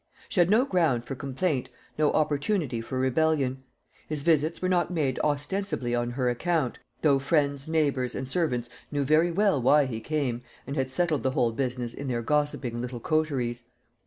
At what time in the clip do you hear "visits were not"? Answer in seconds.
4.23-4.89